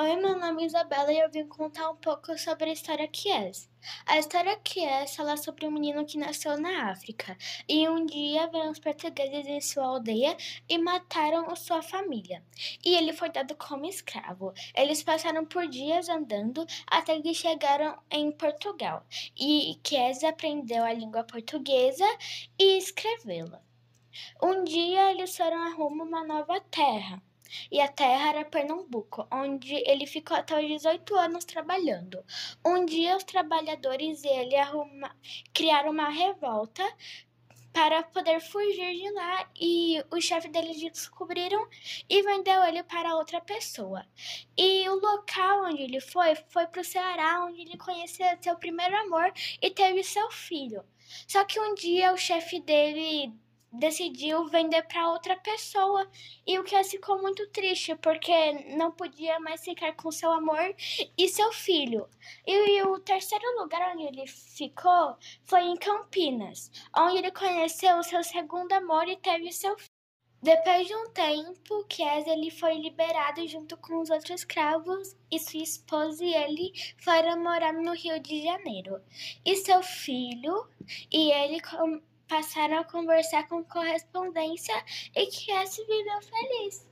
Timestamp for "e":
1.12-1.18, 7.68-7.88, 10.68-10.78, 12.84-12.94, 19.36-19.80, 22.56-22.78, 27.70-27.80, 34.24-34.28, 39.54-40.02, 42.08-42.22, 44.56-44.88, 49.62-49.70, 56.46-56.58, 61.16-61.28, 62.46-62.78, 62.78-62.82, 69.08-69.16, 75.32-75.38, 76.24-76.32, 79.44-79.56, 81.10-81.32, 85.16-85.26